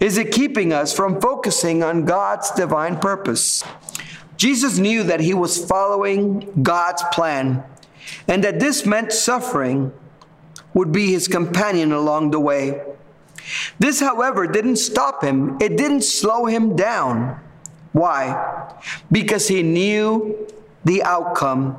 Is 0.00 0.16
it 0.16 0.32
keeping 0.32 0.72
us 0.72 0.94
from 0.94 1.20
focusing 1.20 1.82
on 1.82 2.04
God's 2.04 2.50
divine 2.52 2.98
purpose? 2.98 3.62
Jesus 4.36 4.78
knew 4.78 5.02
that 5.02 5.20
he 5.20 5.34
was 5.34 5.64
following 5.64 6.62
God's 6.62 7.02
plan 7.12 7.64
and 8.26 8.42
that 8.44 8.60
this 8.60 8.86
meant 8.86 9.12
suffering 9.12 9.92
would 10.72 10.92
be 10.92 11.10
his 11.10 11.28
companion 11.28 11.92
along 11.92 12.30
the 12.30 12.40
way. 12.40 12.80
This, 13.78 14.00
however, 14.00 14.46
didn't 14.46 14.76
stop 14.76 15.22
him, 15.22 15.56
it 15.60 15.76
didn't 15.76 16.02
slow 16.02 16.46
him 16.46 16.76
down. 16.76 17.40
Why? 17.92 18.74
Because 19.10 19.48
he 19.48 19.62
knew 19.62 20.46
the 20.84 21.02
outcome. 21.02 21.76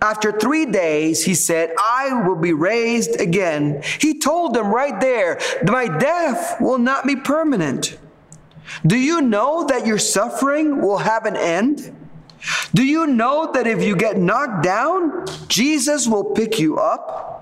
After 0.00 0.32
three 0.32 0.66
days, 0.66 1.24
he 1.24 1.34
said, 1.34 1.72
I 1.78 2.22
will 2.26 2.36
be 2.36 2.52
raised 2.52 3.20
again. 3.20 3.82
He 4.00 4.18
told 4.18 4.54
them 4.54 4.72
right 4.72 4.98
there, 5.00 5.38
My 5.64 5.88
death 5.88 6.60
will 6.60 6.78
not 6.78 7.06
be 7.06 7.16
permanent. 7.16 7.98
Do 8.86 8.96
you 8.96 9.20
know 9.20 9.66
that 9.66 9.86
your 9.86 9.98
suffering 9.98 10.80
will 10.80 10.98
have 10.98 11.26
an 11.26 11.36
end? 11.36 11.94
Do 12.72 12.84
you 12.84 13.06
know 13.06 13.50
that 13.52 13.66
if 13.66 13.82
you 13.82 13.96
get 13.96 14.16
knocked 14.16 14.62
down, 14.62 15.26
Jesus 15.48 16.06
will 16.06 16.24
pick 16.24 16.58
you 16.58 16.78
up? 16.78 17.37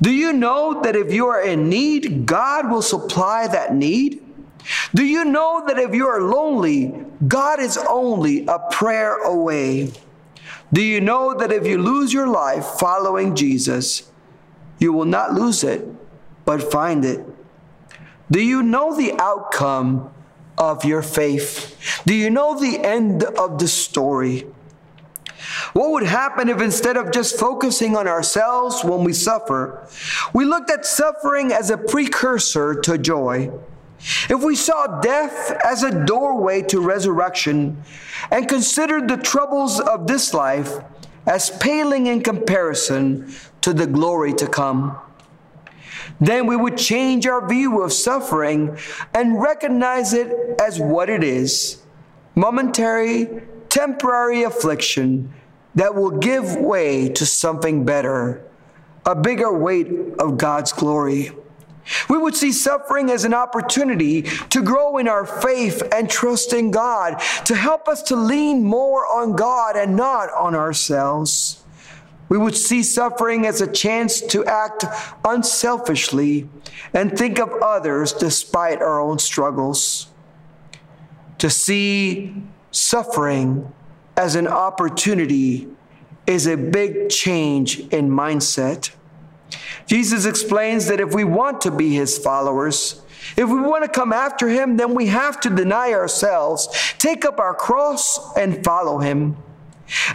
Do 0.00 0.10
you 0.10 0.32
know 0.32 0.80
that 0.82 0.96
if 0.96 1.12
you 1.12 1.26
are 1.28 1.42
in 1.42 1.68
need, 1.68 2.26
God 2.26 2.70
will 2.70 2.82
supply 2.82 3.46
that 3.48 3.74
need? 3.74 4.22
Do 4.94 5.04
you 5.04 5.24
know 5.24 5.64
that 5.66 5.78
if 5.78 5.94
you 5.94 6.06
are 6.06 6.20
lonely, 6.20 6.94
God 7.26 7.60
is 7.60 7.76
only 7.88 8.46
a 8.46 8.58
prayer 8.70 9.16
away? 9.22 9.92
Do 10.72 10.82
you 10.82 11.00
know 11.00 11.34
that 11.34 11.52
if 11.52 11.66
you 11.66 11.78
lose 11.78 12.12
your 12.12 12.28
life 12.28 12.64
following 12.64 13.34
Jesus, 13.34 14.10
you 14.78 14.92
will 14.92 15.04
not 15.04 15.34
lose 15.34 15.64
it, 15.64 15.86
but 16.44 16.72
find 16.72 17.04
it? 17.04 17.24
Do 18.30 18.40
you 18.40 18.62
know 18.62 18.96
the 18.96 19.12
outcome 19.20 20.10
of 20.56 20.84
your 20.84 21.02
faith? 21.02 22.02
Do 22.06 22.14
you 22.14 22.30
know 22.30 22.58
the 22.58 22.78
end 22.80 23.24
of 23.24 23.58
the 23.58 23.68
story? 23.68 24.46
What 25.72 25.90
would 25.92 26.02
happen 26.02 26.48
if 26.48 26.60
instead 26.60 26.96
of 26.96 27.12
just 27.12 27.38
focusing 27.38 27.96
on 27.96 28.06
ourselves 28.06 28.84
when 28.84 29.04
we 29.04 29.12
suffer, 29.12 29.86
we 30.34 30.44
looked 30.44 30.70
at 30.70 30.84
suffering 30.84 31.52
as 31.52 31.70
a 31.70 31.78
precursor 31.78 32.74
to 32.82 32.98
joy? 32.98 33.50
If 34.28 34.42
we 34.42 34.56
saw 34.56 35.00
death 35.00 35.52
as 35.64 35.82
a 35.82 36.04
doorway 36.04 36.62
to 36.62 36.80
resurrection 36.80 37.82
and 38.30 38.48
considered 38.48 39.08
the 39.08 39.16
troubles 39.16 39.80
of 39.80 40.06
this 40.06 40.34
life 40.34 40.78
as 41.26 41.50
paling 41.50 42.06
in 42.06 42.22
comparison 42.22 43.32
to 43.60 43.72
the 43.72 43.86
glory 43.86 44.34
to 44.34 44.48
come, 44.48 44.98
then 46.20 46.46
we 46.46 46.56
would 46.56 46.76
change 46.76 47.26
our 47.26 47.48
view 47.48 47.82
of 47.82 47.92
suffering 47.92 48.76
and 49.14 49.40
recognize 49.40 50.12
it 50.12 50.60
as 50.60 50.80
what 50.80 51.08
it 51.08 51.24
is 51.24 51.82
momentary, 52.34 53.42
temporary 53.68 54.42
affliction 54.42 55.32
that 55.74 55.94
will 55.94 56.10
give 56.10 56.56
way 56.56 57.08
to 57.08 57.26
something 57.26 57.84
better, 57.84 58.44
a 59.06 59.14
bigger 59.14 59.52
weight 59.52 59.88
of 60.18 60.38
God's 60.38 60.72
glory. 60.72 61.32
We 62.08 62.18
would 62.18 62.36
see 62.36 62.52
suffering 62.52 63.10
as 63.10 63.24
an 63.24 63.34
opportunity 63.34 64.22
to 64.22 64.62
grow 64.62 64.98
in 64.98 65.08
our 65.08 65.26
faith 65.26 65.82
and 65.92 66.08
trust 66.08 66.52
in 66.52 66.70
God, 66.70 67.20
to 67.46 67.56
help 67.56 67.88
us 67.88 68.02
to 68.04 68.16
lean 68.16 68.62
more 68.62 69.06
on 69.06 69.34
God 69.34 69.76
and 69.76 69.96
not 69.96 70.32
on 70.32 70.54
ourselves. 70.54 71.62
We 72.28 72.38
would 72.38 72.56
see 72.56 72.82
suffering 72.82 73.46
as 73.46 73.60
a 73.60 73.70
chance 73.70 74.20
to 74.20 74.44
act 74.46 74.84
unselfishly 75.24 76.48
and 76.94 77.16
think 77.16 77.38
of 77.38 77.52
others 77.60 78.12
despite 78.12 78.80
our 78.80 79.00
own 79.00 79.18
struggles. 79.18 80.06
To 81.38 81.50
see 81.50 82.34
suffering 82.70 83.70
as 84.22 84.36
an 84.36 84.46
opportunity 84.46 85.66
is 86.28 86.46
a 86.46 86.56
big 86.56 87.08
change 87.08 87.80
in 87.88 88.08
mindset. 88.08 88.90
Jesus 89.86 90.26
explains 90.26 90.86
that 90.86 91.00
if 91.00 91.12
we 91.12 91.24
want 91.24 91.60
to 91.62 91.72
be 91.72 91.92
his 91.92 92.16
followers, 92.18 93.02
if 93.36 93.48
we 93.48 93.60
want 93.60 93.82
to 93.82 93.90
come 93.90 94.12
after 94.12 94.48
him, 94.48 94.76
then 94.76 94.94
we 94.94 95.06
have 95.06 95.40
to 95.40 95.50
deny 95.50 95.92
ourselves, 95.92 96.68
take 96.98 97.24
up 97.24 97.40
our 97.40 97.52
cross, 97.52 98.36
and 98.36 98.62
follow 98.62 98.98
him. 98.98 99.36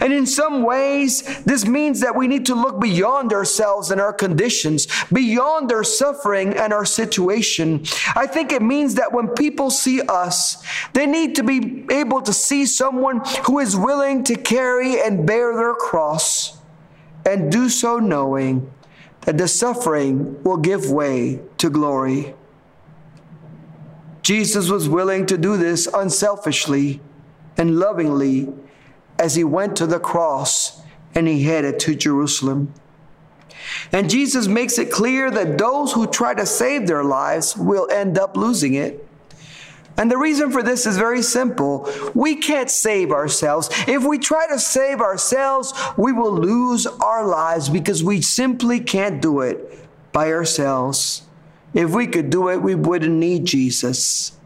And 0.00 0.12
in 0.12 0.26
some 0.26 0.62
ways, 0.62 1.22
this 1.44 1.66
means 1.66 2.00
that 2.00 2.16
we 2.16 2.26
need 2.26 2.46
to 2.46 2.54
look 2.54 2.80
beyond 2.80 3.32
ourselves 3.32 3.90
and 3.90 4.00
our 4.00 4.12
conditions, 4.12 4.86
beyond 5.12 5.72
our 5.72 5.84
suffering 5.84 6.54
and 6.54 6.72
our 6.72 6.84
situation. 6.84 7.84
I 8.14 8.26
think 8.26 8.52
it 8.52 8.62
means 8.62 8.94
that 8.94 9.12
when 9.12 9.28
people 9.28 9.70
see 9.70 10.00
us, 10.02 10.62
they 10.92 11.06
need 11.06 11.34
to 11.36 11.42
be 11.42 11.86
able 11.90 12.22
to 12.22 12.32
see 12.32 12.66
someone 12.66 13.22
who 13.44 13.58
is 13.58 13.76
willing 13.76 14.24
to 14.24 14.34
carry 14.34 15.00
and 15.00 15.26
bear 15.26 15.54
their 15.54 15.74
cross 15.74 16.58
and 17.24 17.52
do 17.52 17.68
so 17.68 17.98
knowing 17.98 18.70
that 19.22 19.38
the 19.38 19.48
suffering 19.48 20.42
will 20.42 20.56
give 20.56 20.90
way 20.90 21.40
to 21.58 21.68
glory. 21.68 22.34
Jesus 24.22 24.68
was 24.68 24.88
willing 24.88 25.26
to 25.26 25.38
do 25.38 25.56
this 25.56 25.86
unselfishly 25.86 27.00
and 27.56 27.78
lovingly 27.78 28.48
as 29.18 29.34
he 29.34 29.44
went 29.44 29.76
to 29.76 29.86
the 29.86 30.00
cross 30.00 30.82
and 31.14 31.26
he 31.26 31.44
headed 31.44 31.78
to 31.80 31.94
Jerusalem. 31.94 32.72
And 33.92 34.08
Jesus 34.08 34.46
makes 34.46 34.78
it 34.78 34.90
clear 34.90 35.30
that 35.30 35.58
those 35.58 35.92
who 35.92 36.06
try 36.06 36.34
to 36.34 36.46
save 36.46 36.86
their 36.86 37.04
lives 37.04 37.56
will 37.56 37.88
end 37.90 38.18
up 38.18 38.36
losing 38.36 38.74
it. 38.74 39.04
And 39.96 40.10
the 40.10 40.16
reason 40.16 40.52
for 40.52 40.62
this 40.62 40.86
is 40.86 40.96
very 40.96 41.22
simple. 41.22 41.90
We 42.14 42.36
can't 42.36 42.70
save 42.70 43.10
ourselves. 43.10 43.68
If 43.88 44.04
we 44.04 44.18
try 44.18 44.46
to 44.46 44.58
save 44.58 45.00
ourselves, 45.00 45.74
we 45.96 46.12
will 46.12 46.32
lose 46.32 46.86
our 46.86 47.26
lives 47.26 47.68
because 47.68 48.04
we 48.04 48.22
simply 48.22 48.78
can't 48.78 49.20
do 49.20 49.40
it 49.40 49.88
by 50.12 50.32
ourselves. 50.32 51.22
If 51.74 51.90
we 51.90 52.06
could 52.06 52.30
do 52.30 52.48
it, 52.48 52.62
we 52.62 52.76
wouldn't 52.76 53.12
need 53.12 53.44
Jesus. 53.44 54.38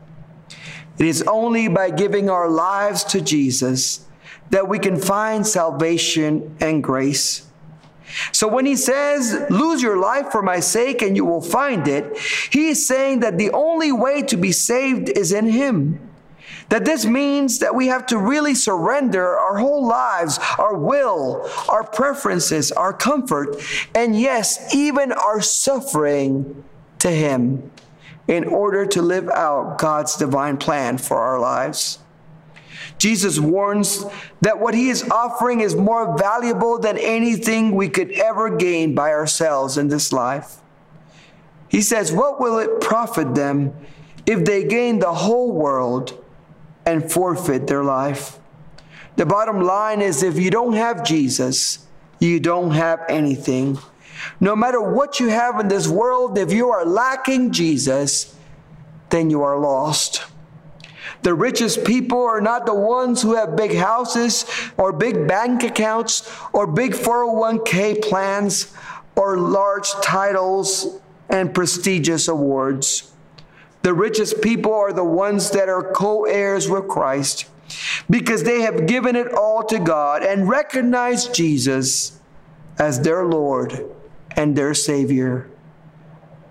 It 0.98 1.06
is 1.06 1.22
only 1.22 1.68
by 1.68 1.90
giving 1.90 2.30
our 2.30 2.48
lives 2.48 3.04
to 3.04 3.20
Jesus 3.20 4.06
that 4.52 4.68
we 4.68 4.78
can 4.78 4.96
find 4.96 5.46
salvation 5.46 6.54
and 6.60 6.84
grace. 6.84 7.46
So 8.32 8.46
when 8.46 8.66
he 8.66 8.76
says, 8.76 9.46
lose 9.48 9.82
your 9.82 9.96
life 9.96 10.30
for 10.30 10.42
my 10.42 10.60
sake 10.60 11.00
and 11.00 11.16
you 11.16 11.24
will 11.24 11.40
find 11.40 11.88
it, 11.88 12.18
he 12.50 12.68
is 12.68 12.86
saying 12.86 13.20
that 13.20 13.38
the 13.38 13.50
only 13.50 13.90
way 13.90 14.22
to 14.22 14.36
be 14.36 14.52
saved 14.52 15.08
is 15.08 15.32
in 15.32 15.48
him. 15.48 15.98
That 16.68 16.84
this 16.84 17.06
means 17.06 17.60
that 17.60 17.74
we 17.74 17.86
have 17.86 18.06
to 18.08 18.18
really 18.18 18.54
surrender 18.54 19.38
our 19.38 19.56
whole 19.56 19.86
lives, 19.86 20.38
our 20.58 20.76
will, 20.76 21.48
our 21.70 21.84
preferences, 21.84 22.70
our 22.72 22.92
comfort, 22.92 23.56
and 23.94 24.18
yes, 24.18 24.74
even 24.74 25.12
our 25.12 25.40
suffering 25.40 26.62
to 26.98 27.10
him 27.10 27.70
in 28.28 28.44
order 28.44 28.84
to 28.86 29.00
live 29.00 29.28
out 29.30 29.78
God's 29.78 30.16
divine 30.16 30.58
plan 30.58 30.98
for 30.98 31.16
our 31.16 31.40
lives. 31.40 31.98
Jesus 33.02 33.40
warns 33.40 34.04
that 34.42 34.60
what 34.60 34.74
he 34.74 34.88
is 34.88 35.02
offering 35.10 35.58
is 35.58 35.74
more 35.74 36.16
valuable 36.16 36.78
than 36.78 36.96
anything 36.96 37.74
we 37.74 37.88
could 37.88 38.12
ever 38.12 38.56
gain 38.56 38.94
by 38.94 39.10
ourselves 39.10 39.76
in 39.76 39.88
this 39.88 40.12
life. 40.12 40.58
He 41.68 41.82
says, 41.82 42.12
What 42.12 42.38
will 42.38 42.60
it 42.60 42.80
profit 42.80 43.34
them 43.34 43.74
if 44.24 44.44
they 44.44 44.62
gain 44.62 45.00
the 45.00 45.12
whole 45.12 45.50
world 45.50 46.24
and 46.86 47.10
forfeit 47.10 47.66
their 47.66 47.82
life? 47.82 48.38
The 49.16 49.26
bottom 49.26 49.62
line 49.62 50.00
is 50.00 50.22
if 50.22 50.38
you 50.38 50.52
don't 50.52 50.74
have 50.74 51.02
Jesus, 51.02 51.84
you 52.20 52.38
don't 52.38 52.70
have 52.70 53.00
anything. 53.08 53.78
No 54.38 54.54
matter 54.54 54.80
what 54.80 55.18
you 55.18 55.26
have 55.26 55.58
in 55.58 55.66
this 55.66 55.88
world, 55.88 56.38
if 56.38 56.52
you 56.52 56.70
are 56.70 56.86
lacking 56.86 57.50
Jesus, 57.50 58.36
then 59.10 59.28
you 59.28 59.42
are 59.42 59.58
lost. 59.58 60.22
The 61.22 61.34
richest 61.34 61.84
people 61.84 62.24
are 62.24 62.40
not 62.40 62.66
the 62.66 62.74
ones 62.74 63.22
who 63.22 63.34
have 63.36 63.56
big 63.56 63.76
houses 63.76 64.44
or 64.76 64.92
big 64.92 65.28
bank 65.28 65.62
accounts 65.62 66.30
or 66.52 66.66
big 66.66 66.92
401k 66.92 68.02
plans 68.02 68.74
or 69.14 69.38
large 69.38 69.90
titles 70.02 71.00
and 71.28 71.54
prestigious 71.54 72.26
awards. 72.28 73.12
The 73.82 73.94
richest 73.94 74.42
people 74.42 74.74
are 74.74 74.92
the 74.92 75.04
ones 75.04 75.50
that 75.50 75.68
are 75.68 75.92
co 75.92 76.24
heirs 76.24 76.68
with 76.68 76.88
Christ 76.88 77.46
because 78.10 78.42
they 78.42 78.62
have 78.62 78.86
given 78.86 79.16
it 79.16 79.32
all 79.32 79.64
to 79.64 79.78
God 79.78 80.22
and 80.22 80.48
recognize 80.48 81.26
Jesus 81.28 82.20
as 82.78 83.00
their 83.00 83.24
Lord 83.24 83.84
and 84.36 84.56
their 84.56 84.74
Savior. 84.74 85.48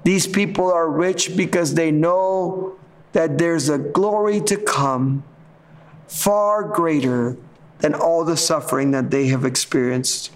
These 0.04 0.28
people 0.28 0.72
are 0.72 0.90
rich 0.90 1.36
because 1.36 1.76
they 1.76 1.92
know 1.92 2.78
that 3.14 3.38
there's 3.38 3.70
a 3.70 3.78
glory 3.78 4.40
to 4.42 4.58
come 4.58 5.24
far 6.08 6.64
greater 6.64 7.38
than 7.80 7.94
all 7.94 8.24
the 8.24 8.38
suffering 8.38 8.92
that 8.92 9.12
they 9.12 9.28
have 9.28 9.46
experienced. 9.46 10.32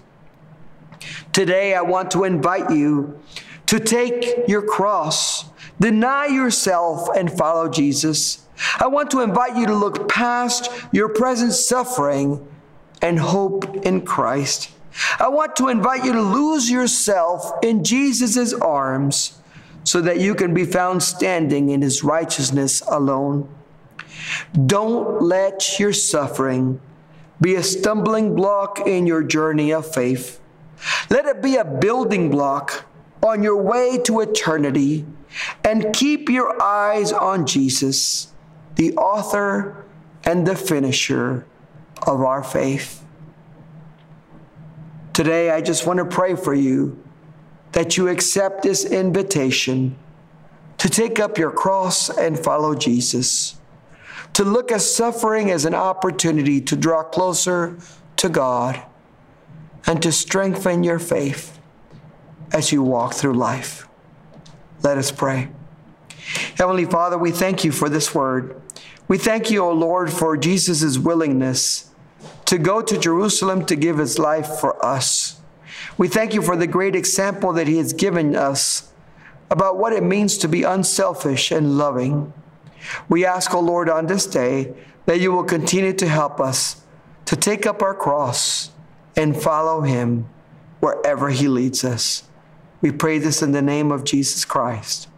Today, 1.32 1.74
I 1.74 1.82
want 1.82 2.10
to 2.12 2.24
invite 2.24 2.70
you 2.70 3.20
to 3.66 3.78
take 3.78 4.48
your 4.48 4.62
cross, 4.62 5.44
deny 5.80 6.26
yourself, 6.26 7.08
and 7.16 7.30
follow 7.30 7.68
Jesus. 7.68 8.46
I 8.78 8.86
want 8.86 9.10
to 9.10 9.20
invite 9.20 9.56
you 9.56 9.66
to 9.66 9.74
look 9.74 10.08
past 10.08 10.70
your 10.92 11.08
present 11.08 11.52
suffering 11.52 12.46
and 13.02 13.18
hope 13.18 13.76
in 13.84 14.02
Christ. 14.04 14.70
I 15.18 15.28
want 15.28 15.56
to 15.56 15.68
invite 15.68 16.04
you 16.04 16.12
to 16.12 16.22
lose 16.22 16.70
yourself 16.70 17.52
in 17.62 17.84
Jesus' 17.84 18.54
arms 18.54 19.38
so 19.86 20.00
that 20.00 20.18
you 20.18 20.34
can 20.34 20.52
be 20.52 20.64
found 20.64 21.00
standing 21.00 21.68
in 21.70 21.80
his 21.80 22.02
righteousness 22.02 22.82
alone. 22.88 23.48
Don't 24.66 25.22
let 25.22 25.78
your 25.78 25.92
suffering 25.92 26.80
be 27.40 27.54
a 27.54 27.62
stumbling 27.62 28.34
block 28.34 28.80
in 28.84 29.06
your 29.06 29.22
journey 29.22 29.72
of 29.72 29.86
faith. 29.94 30.40
Let 31.08 31.26
it 31.26 31.40
be 31.40 31.54
a 31.54 31.64
building 31.64 32.30
block 32.30 32.84
on 33.22 33.44
your 33.44 33.62
way 33.62 33.98
to 33.98 34.20
eternity 34.20 35.06
and 35.62 35.94
keep 35.94 36.28
your 36.28 36.60
eyes 36.60 37.12
on 37.12 37.46
Jesus, 37.46 38.32
the 38.74 38.92
author 38.96 39.84
and 40.24 40.44
the 40.44 40.56
finisher 40.56 41.46
of 42.04 42.22
our 42.22 42.42
faith. 42.42 43.04
Today, 45.12 45.50
I 45.52 45.60
just 45.60 45.86
want 45.86 45.98
to 45.98 46.04
pray 46.04 46.34
for 46.34 46.54
you 46.54 47.00
that 47.76 47.98
you 47.98 48.08
accept 48.08 48.62
this 48.62 48.86
invitation 48.86 49.94
to 50.78 50.88
take 50.88 51.20
up 51.20 51.36
your 51.36 51.50
cross 51.50 52.08
and 52.08 52.42
follow 52.42 52.74
Jesus, 52.74 53.56
to 54.32 54.44
look 54.44 54.72
at 54.72 54.80
suffering 54.80 55.50
as 55.50 55.66
an 55.66 55.74
opportunity 55.74 56.58
to 56.58 56.74
draw 56.74 57.02
closer 57.02 57.76
to 58.16 58.30
God 58.30 58.82
and 59.86 60.02
to 60.02 60.10
strengthen 60.10 60.84
your 60.84 60.98
faith 60.98 61.58
as 62.50 62.72
you 62.72 62.82
walk 62.82 63.12
through 63.12 63.34
life. 63.34 63.86
Let 64.82 64.96
us 64.96 65.12
pray. 65.12 65.50
Heavenly 66.56 66.86
Father, 66.86 67.18
we 67.18 67.30
thank 67.30 67.62
you 67.62 67.72
for 67.72 67.90
this 67.90 68.14
word. 68.14 68.58
We 69.06 69.18
thank 69.18 69.50
you, 69.50 69.62
O 69.62 69.70
Lord, 69.70 70.10
for 70.10 70.34
Jesus' 70.38 70.96
willingness 70.96 71.90
to 72.46 72.56
go 72.56 72.80
to 72.80 72.96
Jerusalem 72.96 73.66
to 73.66 73.76
give 73.76 73.98
his 73.98 74.18
life 74.18 74.46
for 74.60 74.82
us. 74.82 75.35
We 75.98 76.08
thank 76.08 76.34
you 76.34 76.42
for 76.42 76.56
the 76.56 76.66
great 76.66 76.94
example 76.94 77.52
that 77.54 77.68
he 77.68 77.78
has 77.78 77.92
given 77.92 78.36
us 78.36 78.92
about 79.50 79.78
what 79.78 79.92
it 79.92 80.02
means 80.02 80.36
to 80.38 80.48
be 80.48 80.62
unselfish 80.62 81.50
and 81.50 81.78
loving. 81.78 82.32
We 83.08 83.24
ask, 83.24 83.54
O 83.54 83.60
Lord, 83.60 83.88
on 83.88 84.06
this 84.06 84.26
day 84.26 84.74
that 85.06 85.20
you 85.20 85.32
will 85.32 85.44
continue 85.44 85.92
to 85.94 86.08
help 86.08 86.40
us 86.40 86.82
to 87.26 87.36
take 87.36 87.66
up 87.66 87.82
our 87.82 87.94
cross 87.94 88.70
and 89.16 89.40
follow 89.40 89.80
him 89.80 90.28
wherever 90.80 91.30
he 91.30 91.48
leads 91.48 91.84
us. 91.84 92.24
We 92.80 92.92
pray 92.92 93.18
this 93.18 93.42
in 93.42 93.52
the 93.52 93.62
name 93.62 93.90
of 93.90 94.04
Jesus 94.04 94.44
Christ. 94.44 95.08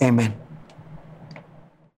Amen. 0.00 0.41